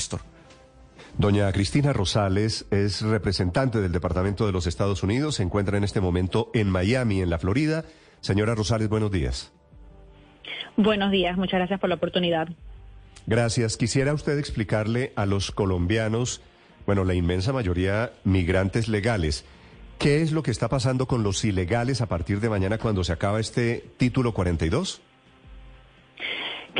Néstor. 0.00 0.22
Doña 1.18 1.52
Cristina 1.52 1.92
Rosales 1.92 2.64
es 2.70 3.02
representante 3.02 3.82
del 3.82 3.92
Departamento 3.92 4.46
de 4.46 4.52
los 4.52 4.66
Estados 4.66 5.02
Unidos, 5.02 5.34
se 5.34 5.42
encuentra 5.42 5.76
en 5.76 5.84
este 5.84 6.00
momento 6.00 6.50
en 6.54 6.70
Miami, 6.70 7.20
en 7.20 7.28
la 7.28 7.38
Florida. 7.38 7.84
Señora 8.22 8.54
Rosales, 8.54 8.88
buenos 8.88 9.10
días. 9.10 9.52
Buenos 10.78 11.10
días, 11.10 11.36
muchas 11.36 11.58
gracias 11.58 11.80
por 11.80 11.90
la 11.90 11.96
oportunidad. 11.96 12.48
Gracias. 13.26 13.76
Quisiera 13.76 14.14
usted 14.14 14.38
explicarle 14.38 15.12
a 15.16 15.26
los 15.26 15.50
colombianos, 15.50 16.40
bueno, 16.86 17.04
la 17.04 17.12
inmensa 17.12 17.52
mayoría 17.52 18.12
migrantes 18.24 18.88
legales, 18.88 19.44
¿qué 19.98 20.22
es 20.22 20.32
lo 20.32 20.42
que 20.42 20.50
está 20.50 20.70
pasando 20.70 21.06
con 21.06 21.22
los 21.22 21.44
ilegales 21.44 22.00
a 22.00 22.06
partir 22.06 22.40
de 22.40 22.48
mañana 22.48 22.78
cuando 22.78 23.04
se 23.04 23.12
acaba 23.12 23.38
este 23.38 23.84
título 23.98 24.32
42? 24.32 25.02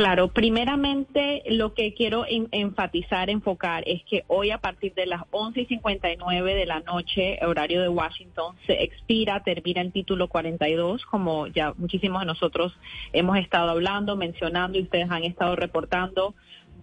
Claro, 0.00 0.28
primeramente 0.28 1.42
lo 1.50 1.74
que 1.74 1.92
quiero 1.92 2.24
enfatizar, 2.26 3.28
enfocar, 3.28 3.84
es 3.86 4.02
que 4.04 4.24
hoy 4.28 4.50
a 4.50 4.56
partir 4.56 4.94
de 4.94 5.04
las 5.04 5.24
11 5.30 5.60
y 5.60 5.66
59 5.66 6.54
de 6.54 6.64
la 6.64 6.80
noche, 6.80 7.38
horario 7.44 7.82
de 7.82 7.90
Washington, 7.90 8.56
se 8.66 8.82
expira, 8.82 9.42
termina 9.42 9.82
el 9.82 9.92
título 9.92 10.28
42, 10.28 11.04
como 11.04 11.48
ya 11.48 11.74
muchísimos 11.76 12.20
de 12.20 12.26
nosotros 12.28 12.72
hemos 13.12 13.36
estado 13.36 13.68
hablando, 13.68 14.16
mencionando 14.16 14.78
y 14.78 14.84
ustedes 14.84 15.10
han 15.10 15.24
estado 15.24 15.54
reportando 15.54 16.34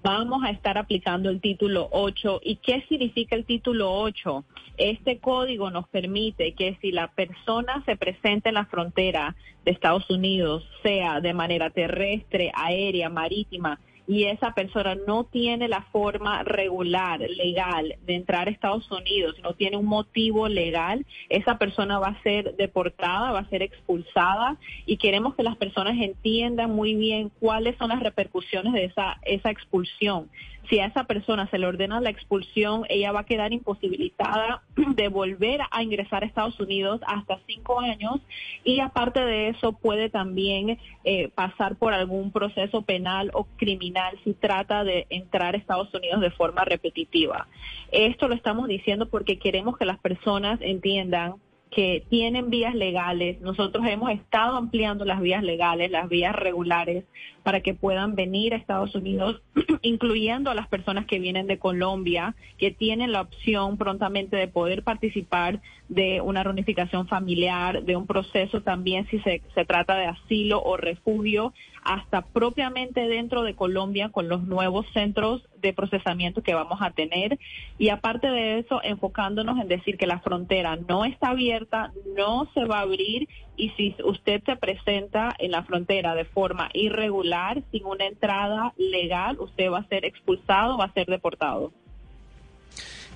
vamos 0.04 0.44
a 0.44 0.50
estar 0.50 0.78
aplicando 0.78 1.30
el 1.30 1.42
título 1.42 1.90
8. 1.92 2.42
¿Y 2.44 2.58
qué 2.58 2.84
significa 2.88 3.36
el 3.36 3.46
título 3.46 3.92
8? 3.94 4.46
Este 4.78 5.20
código 5.20 5.70
nos 5.72 5.88
permite 5.88 6.54
que 6.54 6.78
si 6.82 6.92
la 6.92 7.08
persona 7.10 7.84
se 7.86 7.96
presenta 7.96 8.50
en 8.50 8.56
la 8.56 8.66
frontera 8.66 9.36
de 9.66 9.72
Estados 9.72 10.10
Unidos, 10.10 10.64
sea 10.84 11.22
de 11.22 11.34
manera 11.34 11.70
terrestre, 11.70 12.52
aérea, 12.54 13.10
marítima, 13.10 13.80
y 14.08 14.24
esa 14.24 14.54
persona 14.54 14.96
no 14.96 15.26
tiene 15.26 15.68
la 15.68 15.82
forma 15.92 16.42
regular, 16.44 17.20
legal, 17.20 17.96
de 18.06 18.16
entrar 18.16 18.48
a 18.48 18.52
Estados 18.52 18.90
Unidos, 18.90 19.36
no 19.44 19.54
tiene 19.54 19.76
un 19.76 19.86
motivo 19.86 20.48
legal, 20.48 21.06
esa 21.30 21.58
persona 21.58 22.00
va 22.00 22.08
a 22.08 22.24
ser 22.24 22.56
deportada, 22.56 23.34
va 23.34 23.40
a 23.40 23.50
ser 23.50 23.62
expulsada 23.62 24.58
y 24.86 24.98
queremos 24.98 25.36
que 25.36 25.44
las 25.44 25.58
personas 25.58 25.96
entiendan 26.00 26.72
muy 26.72 26.96
bien 26.96 27.32
cuáles 27.40 27.78
son 27.78 27.90
las 27.90 28.00
repercusiones 28.00 28.74
de 28.74 28.86
esa, 28.86 29.20
esa 29.24 29.52
expulsión 29.52 30.30
si 30.70 30.80
a 30.80 30.86
esa 30.86 31.06
persona 31.06 31.50
se 31.50 31.58
le 31.58 31.68
ordena 31.68 32.02
la 32.02 32.10
expulsión, 32.10 32.84
ella 32.90 33.12
va 33.12 33.22
a 33.22 33.26
quedar 33.26 33.54
imposibilitada 33.54 34.64
de 34.76 35.08
volver 35.08 35.62
a 35.72 35.84
ingresar 35.84 36.24
a 36.24 36.26
Estados 36.26 36.60
Unidos 36.60 37.02
hasta 37.08 37.40
cinco 37.48 37.80
años 37.80 38.22
y 38.64 38.80
aparte 38.80 39.20
de 39.22 39.50
eso 39.50 39.74
puede 39.74 40.10
también 40.10 40.78
eh, 41.04 41.30
pasar 41.34 41.78
por 41.78 41.94
algún 41.94 42.32
proceso 42.32 42.82
penal 42.82 43.32
o 43.34 43.46
criminal 43.58 44.18
si 44.24 44.34
trata 44.34 44.84
de 44.84 45.08
entrar 45.10 45.56
a 45.56 45.58
Estados 45.58 45.94
Unidos 45.94 46.22
de 46.22 46.32
forma 46.32 46.66
repetitiva. 46.66 47.48
Esto 47.92 48.28
lo 48.28 48.36
estamos 48.36 48.68
diciendo 48.68 49.10
porque 49.10 49.40
queremos 49.40 49.78
que 49.78 49.86
las 49.86 50.00
personas 50.00 50.60
entiendan 50.62 51.36
que 51.78 52.04
tienen 52.10 52.50
vías 52.50 52.74
legales. 52.74 53.40
Nosotros 53.40 53.86
hemos 53.86 54.10
estado 54.10 54.58
ampliando 54.58 55.06
las 55.06 55.22
vías 55.22 55.44
legales, 55.44 55.92
las 55.92 56.10
vías 56.10 56.36
regulares, 56.36 57.06
para 57.44 57.62
que 57.62 57.76
puedan 57.76 58.16
venir 58.16 58.56
a 58.56 58.58
Estados 58.58 58.96
Unidos, 58.96 59.44
incluyendo 59.84 60.50
a 60.50 60.56
las 60.56 60.68
personas 60.68 61.06
que 61.06 61.20
vienen 61.20 61.46
de 61.46 61.60
Colombia, 61.60 62.34
que 62.58 62.72
tienen 62.72 63.12
la 63.12 63.22
opción 63.22 63.78
prontamente 63.78 64.38
de 64.38 64.48
poder 64.48 64.82
participar 64.82 65.62
de 65.88 66.20
una 66.20 66.42
reunificación 66.42 67.08
familiar, 67.08 67.84
de 67.84 67.96
un 67.96 68.08
proceso 68.08 68.62
también 68.62 69.06
si 69.12 69.20
se, 69.20 69.44
se 69.54 69.64
trata 69.64 69.98
de 69.98 70.08
asilo 70.08 70.64
o 70.64 70.78
refugio, 70.78 71.54
hasta 71.84 72.24
propiamente 72.24 73.08
dentro 73.08 73.44
de 73.44 73.54
Colombia 73.54 74.10
con 74.10 74.30
los 74.30 74.42
nuevos 74.48 74.88
centros 74.94 75.48
de 75.62 75.74
procesamiento 75.74 76.42
que 76.42 76.54
vamos 76.54 76.80
a 76.82 76.92
tener. 76.92 77.40
Y 77.78 77.90
aparte 77.90 78.28
de 78.28 78.60
eso, 78.60 78.82
enfocándonos 78.84 79.60
en 79.60 79.68
decir 79.68 79.98
que 79.98 80.08
la 80.08 80.20
frontera 80.20 80.76
no 80.76 81.06
está 81.06 81.30
abierta, 81.30 81.92
no 82.16 82.50
se 82.54 82.66
va 82.66 82.80
a 82.80 82.82
abrir 82.82 83.28
y 83.56 83.70
si 83.72 83.96
usted 84.04 84.44
se 84.46 84.56
presenta 84.56 85.36
en 85.40 85.52
la 85.52 85.64
frontera 85.64 86.14
de 86.16 86.26
forma 86.26 86.70
irregular, 86.74 87.64
sin 87.72 87.86
una 87.86 88.06
entrada 88.06 88.74
legal, 88.78 89.38
usted 89.40 89.72
va 89.72 89.80
a 89.80 89.88
ser 89.88 90.06
expulsado, 90.06 90.78
va 90.78 90.86
a 90.86 90.94
ser 90.94 91.08
deportado. 91.08 91.74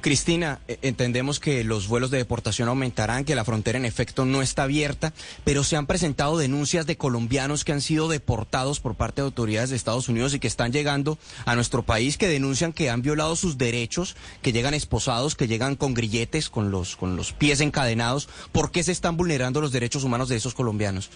Cristina, 0.02 0.60
eh, 0.68 0.80
entendemos 0.82 1.40
que 1.40 1.64
los 1.64 1.88
vuelos 1.88 2.10
de 2.10 2.18
deportación 2.18 2.68
aumentarán, 2.68 3.24
que 3.24 3.36
la 3.36 3.46
frontera 3.46 3.78
en 3.78 3.86
efecto 3.86 4.26
no 4.26 4.42
está 4.42 4.64
abierta, 4.64 5.14
pero 5.44 5.64
se 5.64 5.76
han 5.76 5.86
presentado 5.86 6.38
denuncias 6.38 6.88
de 6.88 6.98
colombianos 6.98 7.64
que 7.64 7.72
han 7.72 7.82
sido 7.82 8.08
deportados 8.08 8.80
por 8.80 8.96
parte 8.96 9.22
de 9.22 9.28
autoridades 9.28 9.70
de 9.70 9.76
Estados 9.76 10.10
Unidos 10.10 10.34
y 10.34 10.40
que 10.40 10.48
están 10.48 10.72
llegando 10.74 11.20
a 11.46 11.56
nuestro 11.56 11.84
país, 11.84 12.18
que 12.18 12.28
denuncian 12.28 12.74
que 12.74 12.90
han 12.90 13.04
violado 13.04 13.36
sus 13.36 13.58
derechos, 13.58 14.16
que 14.42 14.52
llegan 14.52 14.74
esposados, 14.74 15.36
que 15.36 15.48
llegan 15.48 15.76
con 15.76 15.94
grilletes, 15.94 16.50
con 16.50 16.72
los, 16.72 16.96
con 16.96 17.16
los 17.16 17.32
pies 17.32 17.62
encadenados. 17.62 18.28
¿Por 18.52 18.72
qué 18.72 18.84
se 18.84 18.92
están 18.92 19.18
vulnerando 19.18 19.62
los 19.62 19.72
derechos 19.72 20.04
humanos 20.04 20.30
de 20.30 20.38
esos 20.38 20.56
colombianos? 20.56 21.10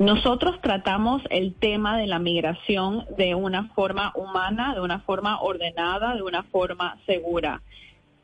Nosotros 0.00 0.60
tratamos 0.60 1.22
el 1.30 1.54
tema 1.54 1.96
de 1.96 2.08
la 2.08 2.18
migración 2.18 3.06
de 3.16 3.36
una 3.36 3.68
forma 3.74 4.12
humana, 4.16 4.74
de 4.74 4.80
una 4.80 4.98
forma 4.98 5.40
ordenada, 5.40 6.16
de 6.16 6.22
una 6.22 6.42
forma 6.42 6.98
segura. 7.06 7.62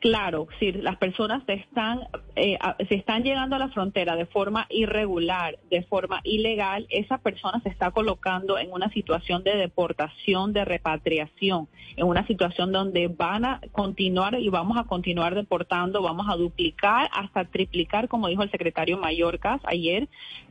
Claro, 0.01 0.47
si 0.59 0.71
las 0.71 0.97
personas 0.97 1.43
están, 1.45 2.07
eh, 2.35 2.57
se 2.89 2.95
están 2.95 3.21
llegando 3.21 3.55
a 3.55 3.59
la 3.59 3.69
frontera 3.69 4.15
de 4.15 4.25
forma 4.25 4.65
irregular, 4.71 5.59
de 5.69 5.83
forma 5.83 6.21
ilegal, 6.23 6.87
esa 6.89 7.19
persona 7.19 7.61
se 7.61 7.69
está 7.69 7.91
colocando 7.91 8.57
en 8.57 8.71
una 8.71 8.89
situación 8.89 9.43
de 9.43 9.55
deportación, 9.55 10.53
de 10.53 10.65
repatriación, 10.65 11.67
en 11.95 12.07
una 12.07 12.25
situación 12.25 12.71
donde 12.71 13.09
van 13.09 13.45
a 13.45 13.61
continuar 13.73 14.39
y 14.39 14.49
vamos 14.49 14.75
a 14.79 14.85
continuar 14.85 15.35
deportando, 15.35 16.01
vamos 16.01 16.25
a 16.27 16.35
duplicar 16.35 17.07
hasta 17.13 17.45
triplicar, 17.45 18.07
como 18.07 18.27
dijo 18.27 18.41
el 18.41 18.49
secretario 18.49 18.97
Mallorcas 18.97 19.61
ayer, 19.65 20.09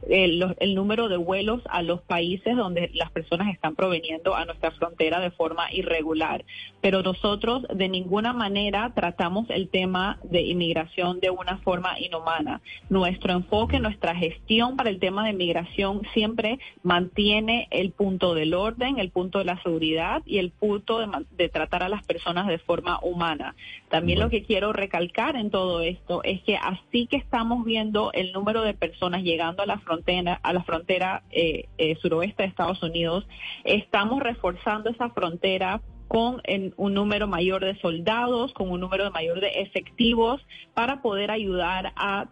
el, 0.08 0.54
el 0.60 0.74
número 0.76 1.08
de 1.08 1.16
vuelos 1.16 1.60
a 1.70 1.82
los 1.82 2.02
países 2.02 2.56
donde 2.56 2.92
las 2.94 3.10
personas 3.10 3.52
están 3.52 3.74
proveniendo 3.74 4.36
a 4.36 4.44
nuestra 4.44 4.70
frontera 4.70 5.18
de 5.18 5.32
forma 5.32 5.72
irregular. 5.72 6.44
Pero 6.80 7.02
nosotros 7.02 7.66
de 7.74 7.88
ninguna 7.88 8.32
manera 8.32 8.92
tratamos 8.94 9.39
el 9.48 9.68
tema 9.68 10.18
de 10.24 10.42
inmigración 10.42 11.20
de 11.20 11.30
una 11.30 11.58
forma 11.58 11.98
inhumana. 11.98 12.60
Nuestro 12.88 13.32
enfoque, 13.32 13.80
nuestra 13.80 14.14
gestión 14.14 14.76
para 14.76 14.90
el 14.90 14.98
tema 14.98 15.24
de 15.24 15.30
inmigración 15.30 16.02
siempre 16.12 16.58
mantiene 16.82 17.68
el 17.70 17.92
punto 17.92 18.34
del 18.34 18.54
orden, 18.54 18.98
el 18.98 19.10
punto 19.10 19.38
de 19.38 19.44
la 19.44 19.62
seguridad 19.62 20.22
y 20.26 20.38
el 20.38 20.50
punto 20.50 20.98
de, 20.98 21.48
tratar 21.48 21.82
a 21.82 21.88
las 21.88 22.04
personas 22.04 22.46
de 22.46 22.58
forma 22.58 22.98
humana. 23.02 23.54
También 23.88 24.18
lo 24.18 24.30
que 24.30 24.44
quiero 24.44 24.72
recalcar 24.72 25.36
en 25.36 25.50
todo 25.50 25.80
esto 25.80 26.22
es 26.22 26.42
que 26.42 26.56
así 26.56 27.06
que 27.06 27.16
estamos 27.16 27.64
viendo 27.64 28.12
el 28.12 28.32
número 28.32 28.62
de 28.62 28.74
personas 28.74 29.22
llegando 29.22 29.62
a 29.62 29.66
la 29.66 29.78
frontera, 29.78 30.34
a 30.42 30.52
la 30.52 30.62
frontera 30.62 31.22
eh, 31.30 31.66
eh, 31.78 31.96
suroeste 32.00 32.42
de 32.42 32.48
Estados 32.48 32.82
Unidos, 32.82 33.26
estamos 33.64 34.22
reforzando 34.22 34.90
esa 34.90 35.10
frontera 35.10 35.80
con 36.10 36.42
un 36.76 36.94
número 36.94 37.28
mayor 37.28 37.64
de 37.64 37.78
soldados, 37.78 38.52
con 38.52 38.68
un 38.68 38.80
número 38.80 39.12
mayor 39.12 39.38
de 39.38 39.60
efectivos 39.60 40.44
para 40.74 41.02
poder 41.02 41.30
ayudar 41.30 41.92
a, 41.94 42.26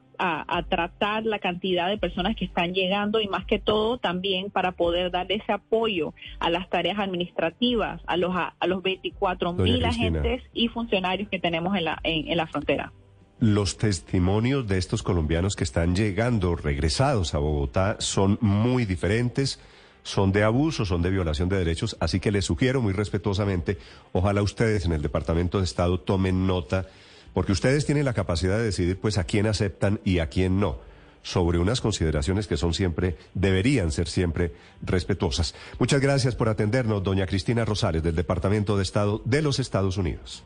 tratar 0.69 1.25
la 1.25 1.39
cantidad 1.39 1.89
de 1.89 1.97
personas 1.97 2.35
que 2.35 2.45
están 2.45 2.75
llegando 2.75 3.21
y 3.21 3.29
más 3.29 3.47
que 3.47 3.61
todo 3.61 3.99
también 3.99 4.51
para 4.51 4.73
poder 4.73 5.13
dar 5.13 5.31
ese 5.31 5.53
apoyo 5.53 6.13
a 6.41 6.51
las 6.51 6.69
tareas 6.69 6.99
administrativas, 6.99 8.03
a 8.09 8.17
los, 8.17 8.35
a, 8.35 8.67
los 8.67 8.83
24 8.83 9.53
mil 9.53 9.85
agentes 9.85 10.43
y 10.53 10.67
funcionarios 10.67 11.29
que 11.29 11.39
tenemos 11.39 11.77
en 11.77 11.85
la, 11.85 12.01
en 12.03 12.37
la 12.37 12.49
frontera. 12.49 12.93
Los 13.39 13.79
testimonios 13.79 14.67
de 14.67 14.79
estos 14.79 15.05
colombianos 15.05 15.55
que 15.55 15.63
están 15.63 15.95
llegando, 15.95 16.57
regresados 16.57 17.33
a 17.37 17.39
Bogotá, 17.39 17.95
son 18.01 18.39
muy 18.41 18.87
diferentes 18.87 19.61
son 20.03 20.33
de 20.33 20.43
abuso, 20.43 20.85
son 20.85 21.03
de 21.03 21.11
violación 21.11 21.49
de 21.49 21.59
derechos, 21.59 21.97
así 22.01 22.21
que 22.21 22.33
les 22.33 22.45
sugiero 22.45 22.81
muy 22.81 22.93
respetuosamente, 22.93 23.79
ojalá 24.13 24.43
ustedes 24.43 24.85
en 24.85 24.93
el 24.93 25.03
Departamento 25.03 25.59
de 25.59 25.65
Estado 25.65 26.01
tomen 26.01 26.47
nota, 26.47 26.87
porque 27.35 27.53
ustedes 27.53 27.87
tienen 27.87 28.05
la 28.05 28.15
capacidad 28.15 28.57
de 28.57 28.65
decidir 28.65 28.99
pues 28.99 29.19
a 29.19 29.25
quién 29.25 29.47
aceptan 29.47 30.01
y 30.05 30.19
a 30.19 30.29
quién 30.29 30.61
no 30.61 30.89
sobre 31.23 31.59
unas 31.59 31.81
consideraciones 31.81 32.47
que 32.47 32.57
son 32.57 32.73
siempre, 32.73 33.17
deberían 33.35 33.93
ser 33.93 34.09
siempre 34.09 34.53
respetuosas. 34.83 35.55
Muchas 35.79 36.01
gracias 36.01 36.35
por 36.35 36.49
atendernos, 36.49 37.03
doña 37.03 37.27
Cristina 37.27 37.65
Rosales, 37.65 38.03
del 38.03 38.15
Departamento 38.15 38.77
de 38.77 38.83
Estado 38.83 39.21
de 39.25 39.43
los 39.43 39.59
Estados 39.59 39.99
Unidos. 39.99 40.45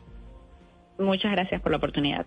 Muchas 0.99 1.31
gracias 1.31 1.61
por 1.61 1.71
la 1.71 1.77
oportunidad. 1.77 2.25